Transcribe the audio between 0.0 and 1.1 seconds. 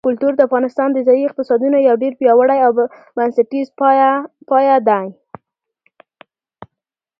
کلتور د افغانستان د